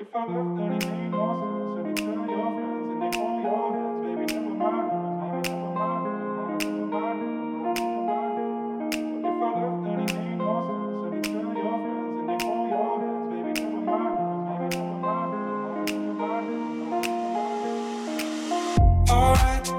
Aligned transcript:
If 0.00 0.16
I 0.16 0.20
left 0.20 0.58
anything 0.58 1.12
lost, 1.12 1.76
should 1.76 1.86
I 1.86 1.92
tell 1.92 2.24
your 2.24 2.48
friends 2.56 2.88
and 2.90 3.02
they 3.02 3.10
call 3.18 3.36
your 3.44 3.68
hands, 3.76 4.00
baby, 4.02 4.24
never 4.32 4.54
mind. 4.56 5.10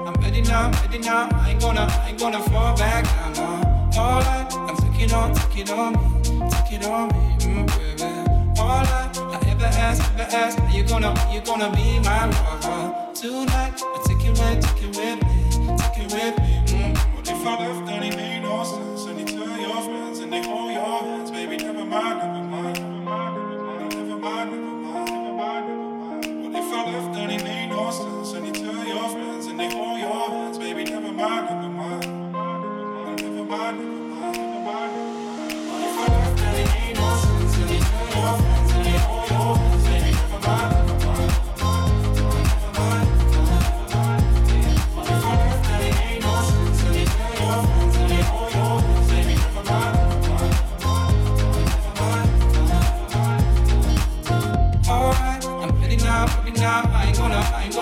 I'm 0.06 0.14
ready 0.22 0.98
now. 0.98 1.28
I 1.34 1.50
ain't 1.50 1.60
gonna, 1.60 1.80
I 1.90 2.08
ain't 2.10 2.18
gonna 2.20 2.40
fall 2.44 2.76
back. 2.76 3.04
I'm 3.08 3.36
all 3.98 4.20
right. 4.20 4.46
I'm 4.54 4.76
taking 4.76 5.12
on, 5.12 5.34
taking 5.34 5.70
on 5.70 5.92
me, 5.94 6.50
taking 6.50 6.84
on 6.84 7.08
me, 7.08 7.36
mm, 7.40 7.66
baby 7.66 8.01
ask, 9.82 10.16
never 10.16 10.36
ask. 10.36 10.58
Are 10.58 10.70
you 10.70 10.84
gonna, 10.84 11.08
are 11.08 11.34
you 11.34 11.40
gonna 11.40 11.70
be 11.74 11.98
my 12.00 12.26
lover 12.26 13.14
tonight? 13.14 13.74
I 13.82 14.02
take 14.06 14.24
you 14.24 14.32
right, 14.34 14.60
take 14.62 14.82
you 14.82 14.88
with 14.88 15.18
me, 15.26 15.76
take 15.76 15.96
you 15.98 16.08
with 16.16 16.34
me. 16.42 16.52
Mm. 16.66 16.96
What 17.14 17.28
if 17.28 17.46
I 17.46 17.58
left? 17.58 17.91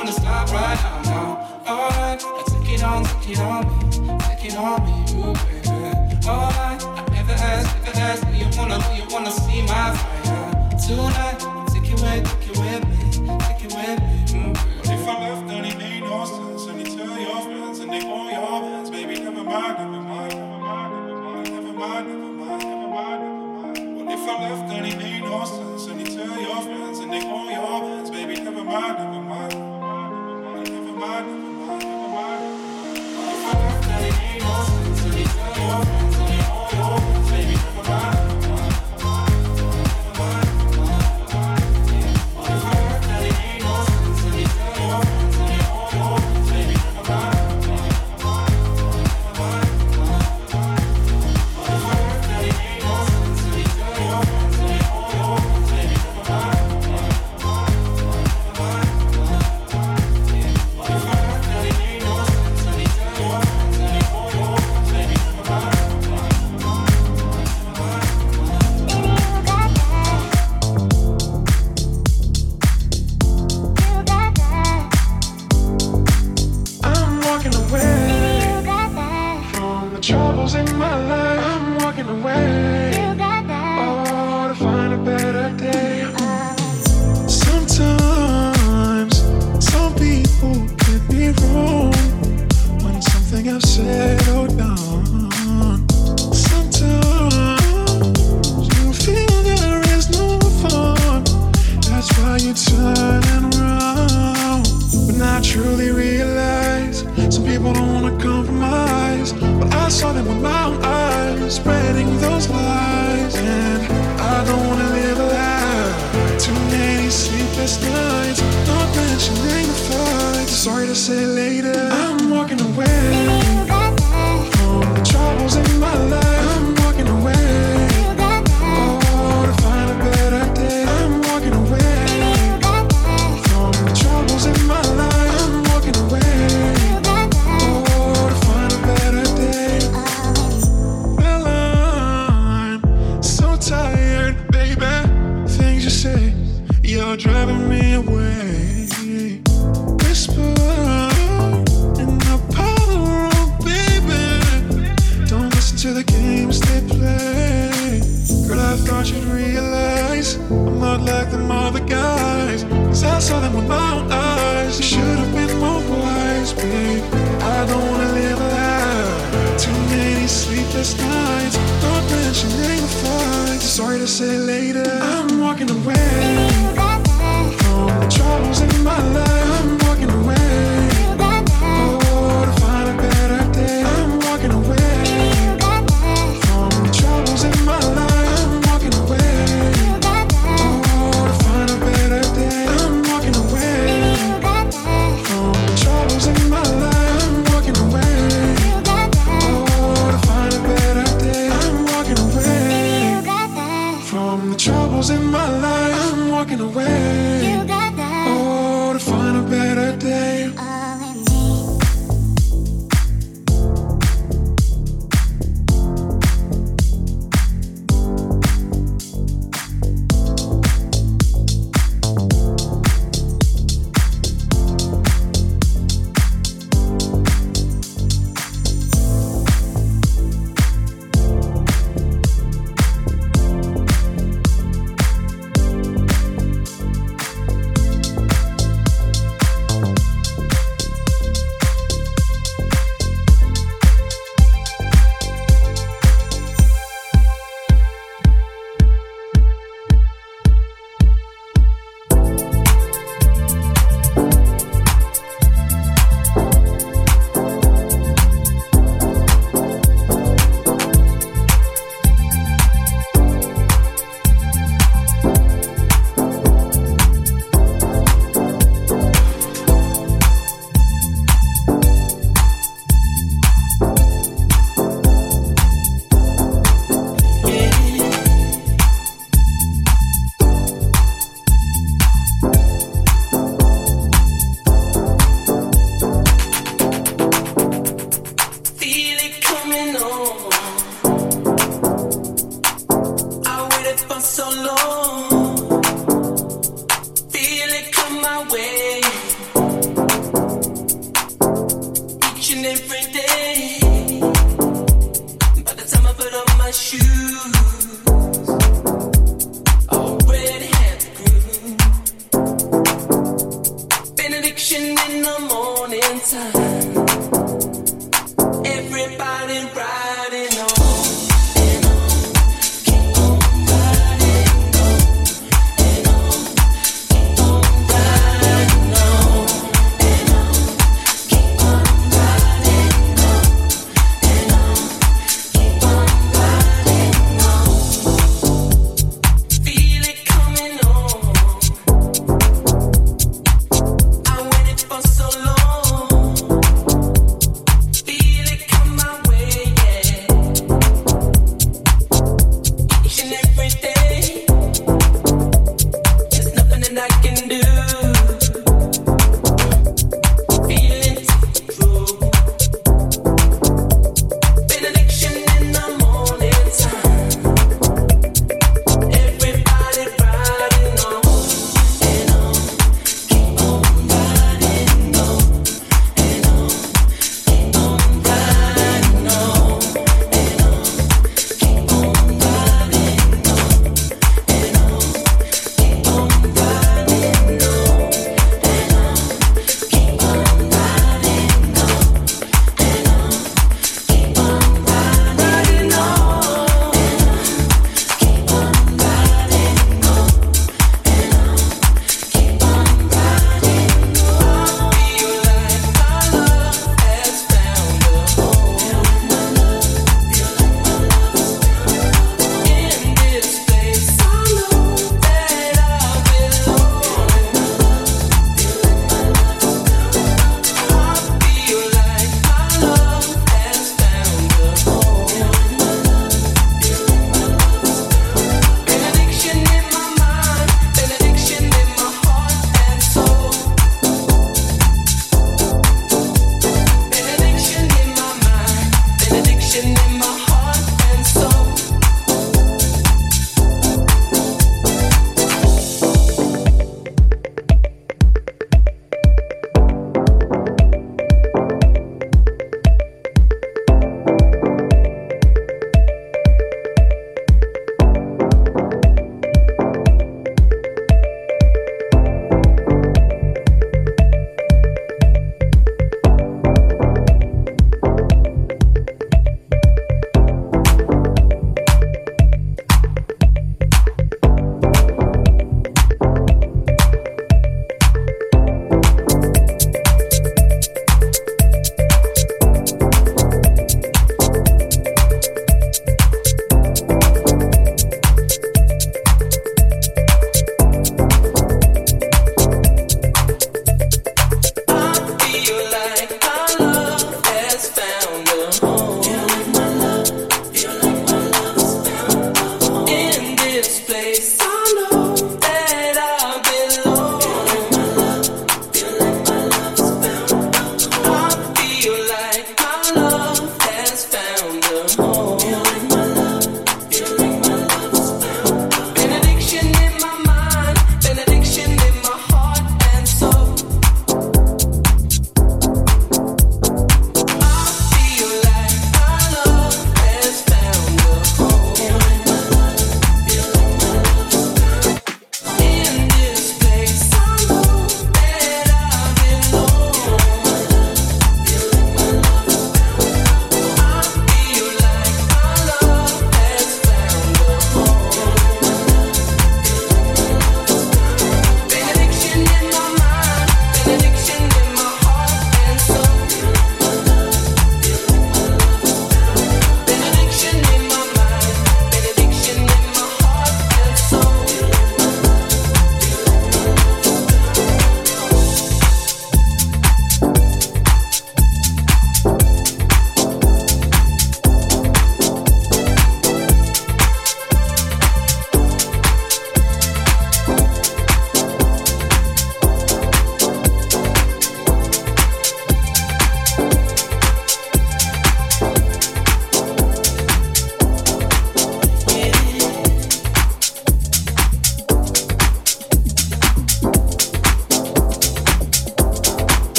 Wanna 0.00 0.12
stop 0.12 0.50
right 0.50 0.82
now, 0.82 1.02
now. 1.02 1.28
Alright, 1.68 2.24
I 2.24 2.42
took 2.46 2.66
it 2.70 2.82
on, 2.82 3.04
took 3.04 3.28
it 3.28 3.38
on 3.38 3.66
me, 3.68 3.90
took 4.24 4.44
it 4.46 4.56
on 4.56 4.80
me, 4.86 4.94
ooh 5.12 5.34
baby. 5.44 6.26
Alright, 6.26 6.82
I 6.82 7.06
never 7.12 7.32
asked, 7.32 7.84
never 7.84 7.98
asked, 7.98 8.24
do 8.24 8.32
you 8.32 8.48
wanna, 8.56 8.78
do 8.78 8.96
you 8.96 9.06
wanna 9.12 9.30
see 9.30 9.60
my 9.60 9.94
fire 9.94 10.78
tonight? 10.78 11.39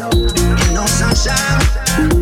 No 0.00 0.86
sunshine. 0.86 2.19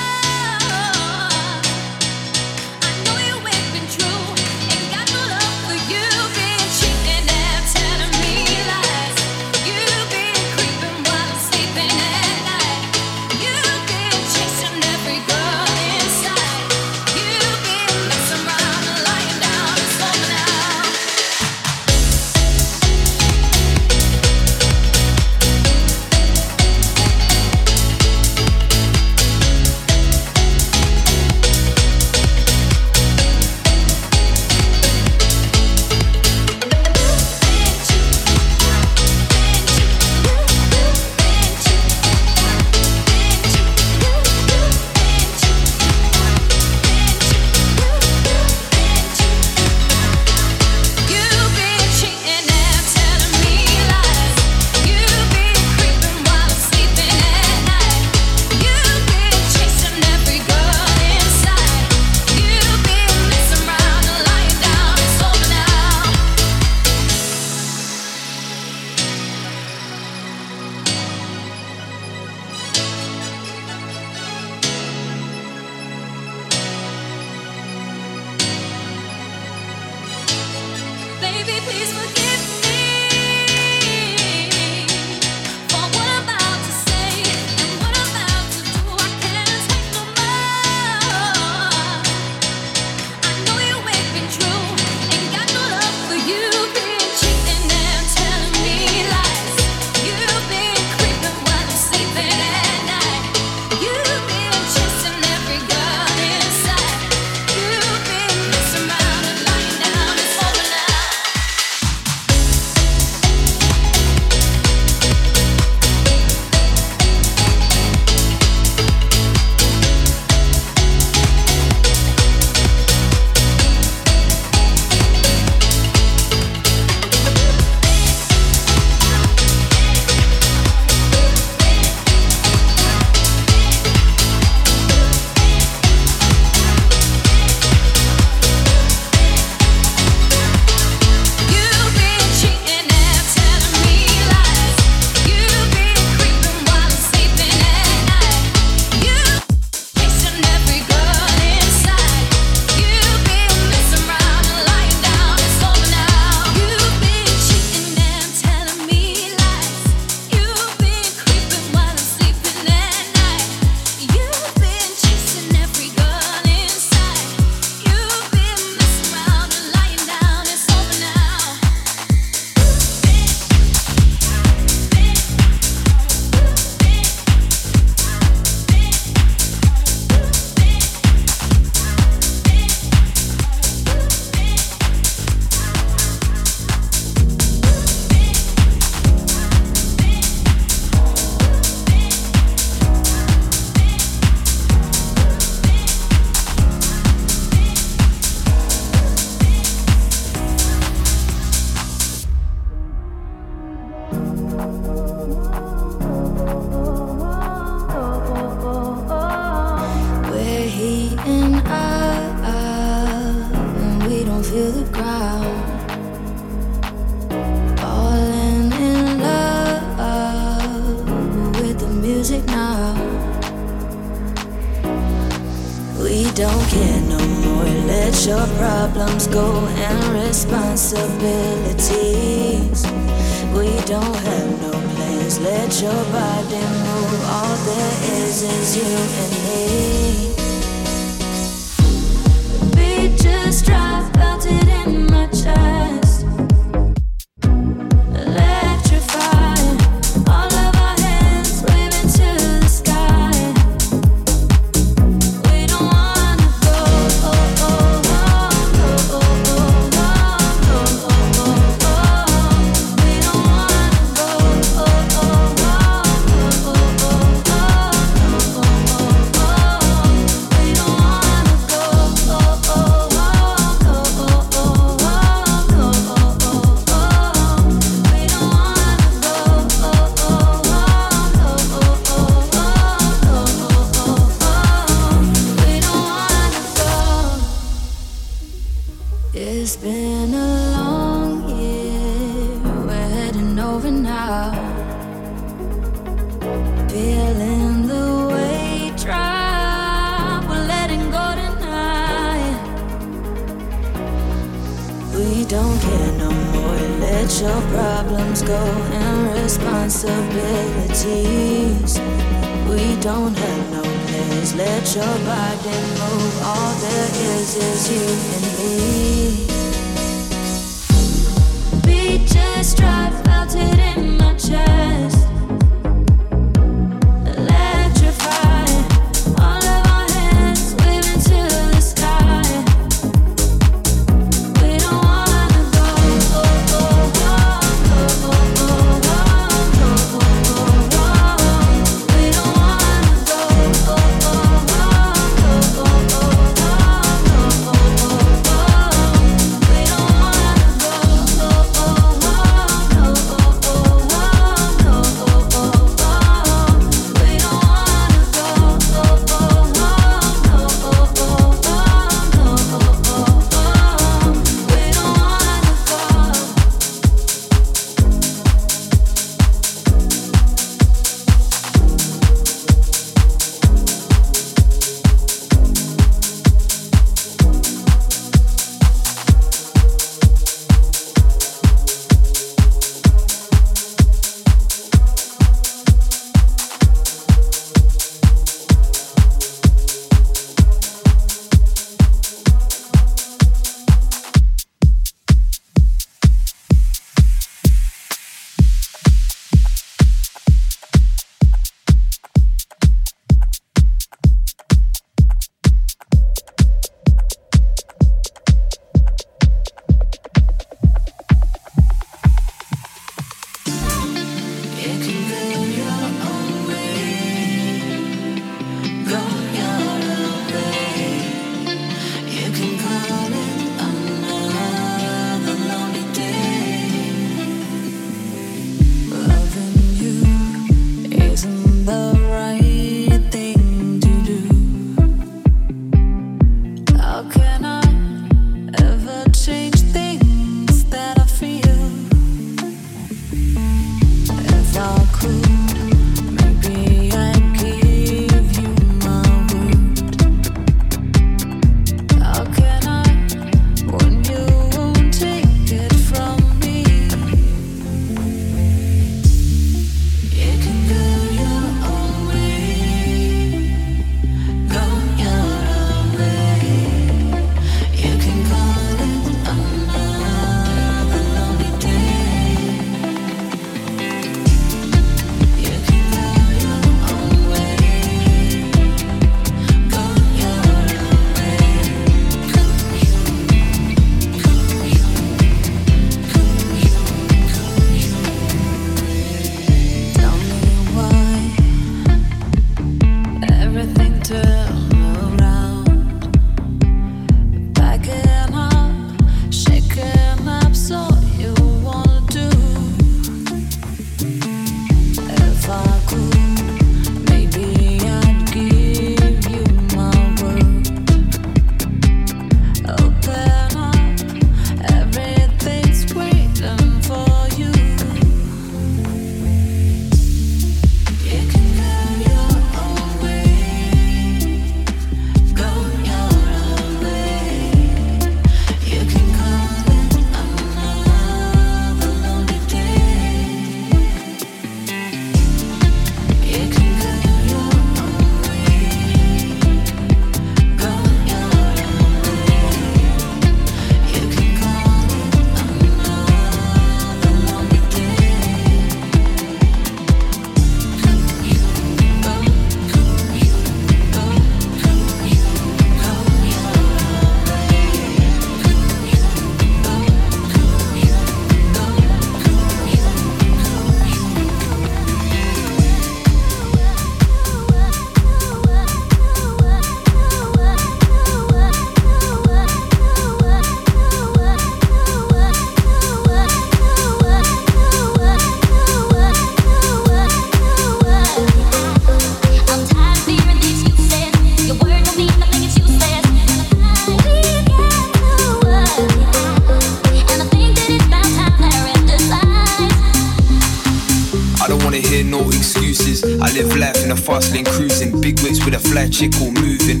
Chick 599.20 599.36
all 599.42 599.52
moving. 599.52 600.00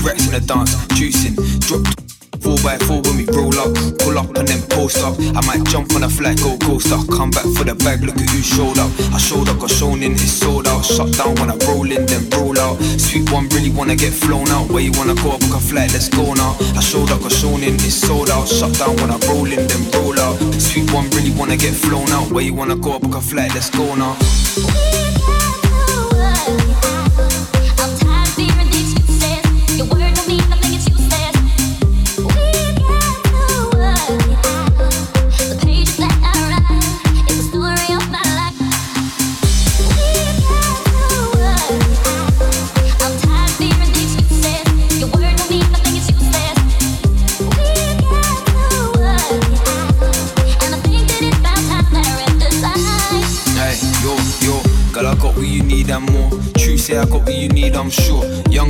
Rats 0.00 0.24
in 0.24 0.32
the 0.32 0.40
dance, 0.40 0.72
juicing. 0.96 1.36
Drop 1.68 1.84
Four 2.40 2.56
by 2.64 2.76
four 2.84 3.00
when 3.04 3.16
we 3.16 3.24
roll 3.32 3.56
up, 3.56 3.72
pull 4.00 4.16
up 4.16 4.28
and 4.36 4.48
then 4.48 4.60
post 4.68 5.00
up. 5.04 5.16
I 5.36 5.40
might 5.44 5.64
jump 5.68 5.92
on 5.92 6.04
a 6.04 6.08
flight, 6.08 6.40
go 6.40 6.56
ghost 6.58 6.92
up, 6.92 7.04
come 7.08 7.30
back 7.30 7.44
for 7.56 7.64
the 7.64 7.74
bag, 7.84 8.04
look 8.04 8.16
at 8.16 8.28
who 8.28 8.40
showed 8.40 8.76
up. 8.76 8.90
I 9.12 9.18
showed 9.18 9.48
up, 9.48 9.60
got 9.60 9.70
shown 9.70 10.02
in, 10.02 10.12
it's 10.12 10.32
sold 10.32 10.66
out. 10.68 10.84
Shut 10.84 11.12
down 11.12 11.36
when 11.36 11.48
I 11.52 11.56
roll 11.68 11.88
in, 11.88 12.04
then 12.04 12.28
roll 12.36 12.58
out. 12.58 12.80
Sweet 13.00 13.30
one, 13.32 13.48
really 13.48 13.70
wanna 13.70 13.96
get 13.96 14.12
flown 14.12 14.48
out. 14.48 14.68
Where 14.68 14.82
you 14.82 14.92
wanna 14.92 15.14
go, 15.14 15.36
book 15.36 15.56
a 15.56 15.60
flight, 15.60 15.92
let's 15.92 16.08
go 16.08 16.32
now. 16.32 16.56
I 16.76 16.80
showed 16.80 17.10
up, 17.12 17.20
got 17.20 17.32
shown 17.32 17.62
in, 17.62 17.74
it's 17.80 18.00
sold 18.00 18.30
out. 18.30 18.48
Shut 18.48 18.72
down 18.76 18.96
when 18.96 19.10
I 19.12 19.18
roll 19.28 19.48
in, 19.48 19.64
then 19.68 19.84
roll 19.92 20.18
out. 20.20 20.36
Sweet 20.56 20.92
one, 20.92 21.08
really 21.16 21.32
wanna 21.32 21.56
get 21.56 21.72
flown 21.72 22.08
out. 22.16 22.32
Where 22.32 22.44
you 22.44 22.54
wanna 22.54 22.76
go, 22.76 22.98
book 22.98 23.16
a 23.16 23.20
flight, 23.20 23.52
let's 23.54 23.68
go 23.70 23.94
now. 23.94 24.16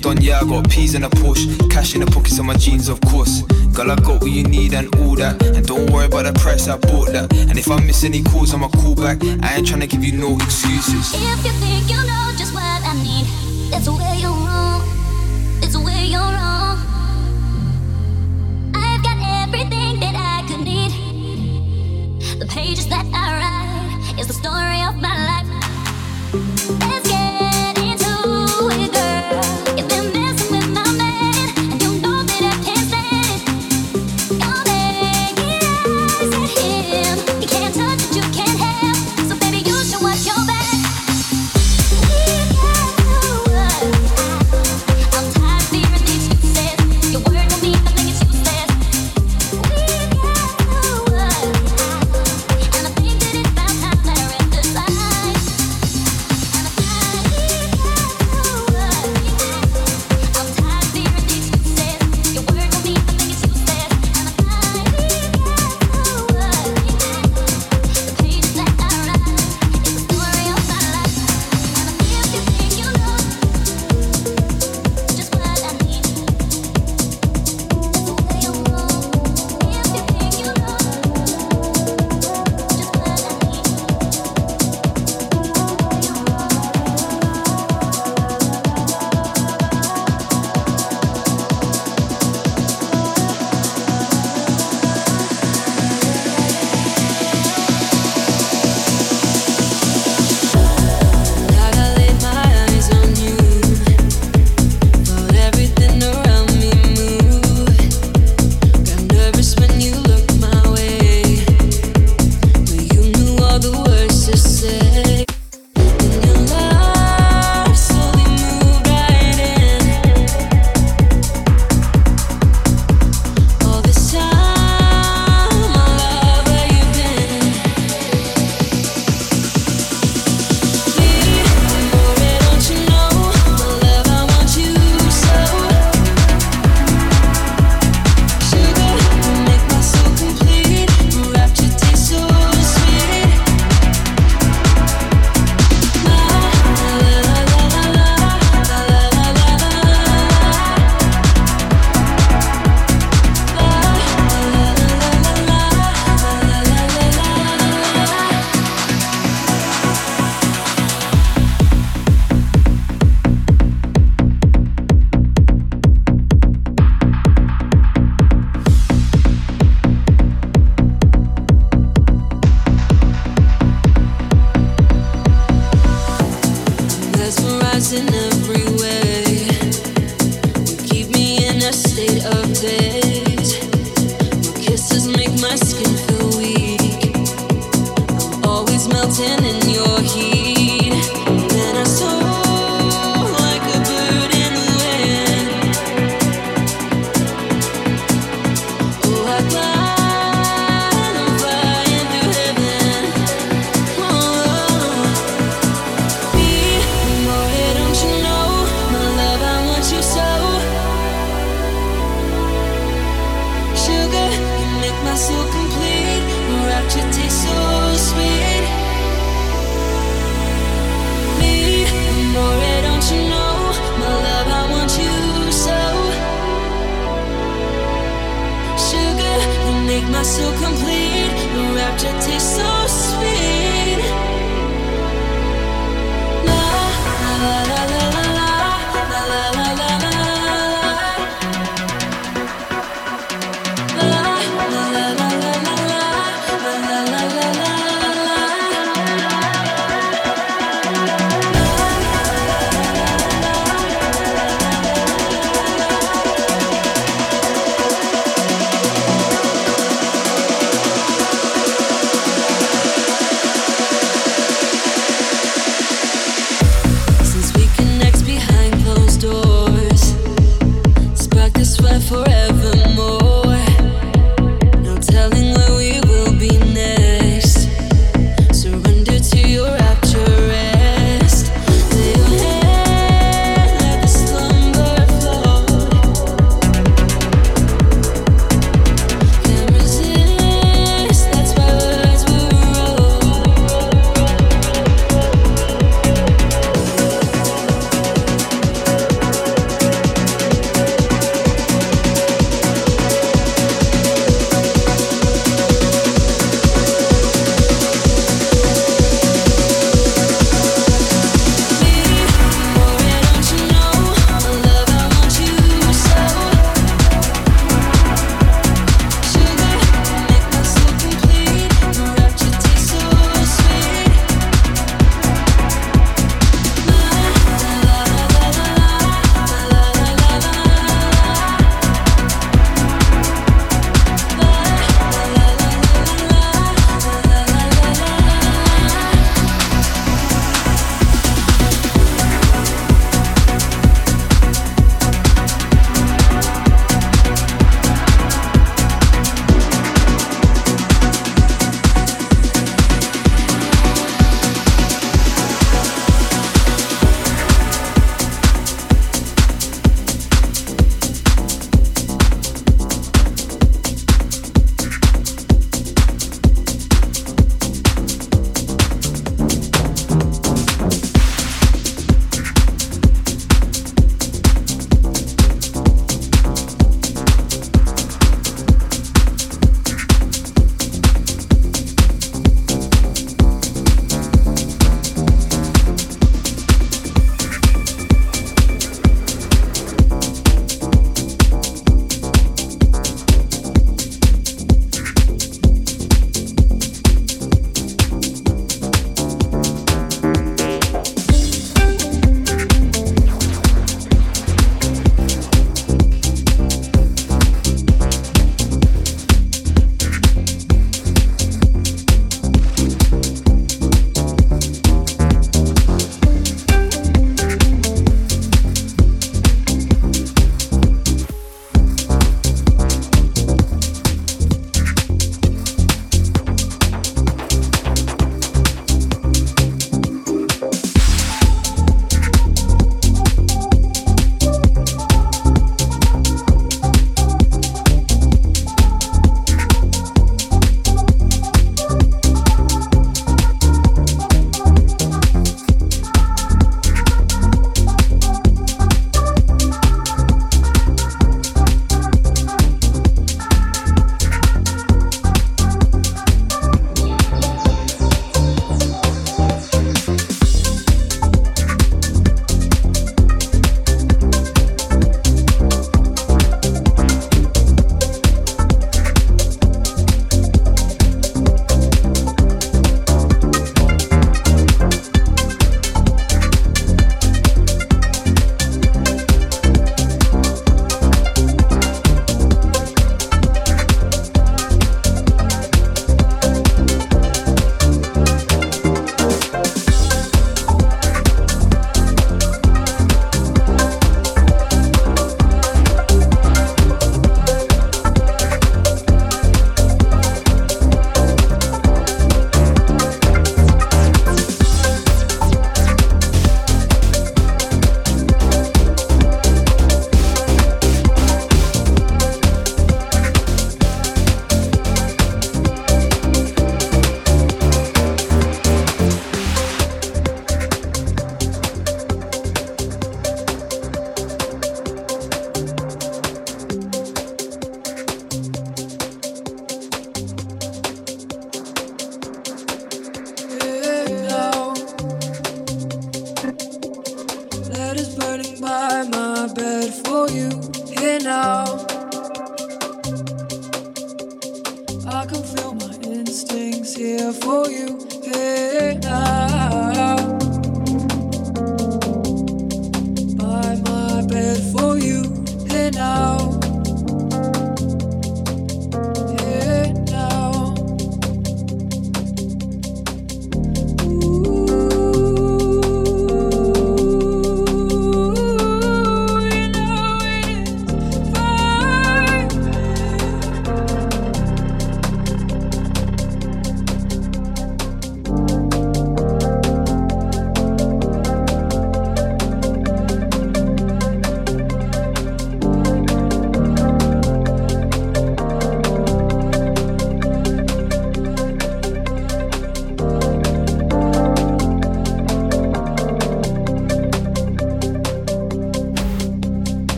Sure. 0.00 0.12
Young 0.12 0.16
Don, 0.16 0.22
yeah, 0.22 0.40
I 0.40 0.44
got 0.44 0.70
peas 0.70 0.94
in 0.94 1.04
a 1.04 1.10
push. 1.10 1.46
Cash 1.70 1.94
in 1.94 2.00
the 2.00 2.06
pockets 2.06 2.38
of 2.38 2.44
my 2.44 2.54
jeans, 2.54 2.88
of 2.88 3.00
course. 3.02 3.42
Girl, 3.72 3.90
I 3.90 3.96
got 3.96 4.20
what 4.20 4.30
you 4.30 4.42
need 4.44 4.74
and 4.74 4.94
all 4.96 5.14
that. 5.16 5.42
And 5.42 5.66
don't 5.66 5.90
worry 5.90 6.06
about 6.06 6.24
the 6.24 6.32
price, 6.38 6.68
I 6.68 6.76
bought 6.78 7.12
that. 7.12 7.32
And 7.32 7.58
if 7.58 7.70
I 7.70 7.80
miss 7.84 8.04
any 8.04 8.22
calls, 8.22 8.54
I'ma 8.54 8.68
call 8.68 8.94
back. 8.94 9.22
I 9.42 9.56
ain't 9.56 9.66
trying 9.66 9.80
to 9.80 9.86
give 9.86 10.04
you 10.04 10.12
no 10.12 10.34
excuses. 10.36 11.12
If 11.14 11.44
you 11.44 11.52
think 11.52 11.90
you 11.90 12.06
know 12.06 12.27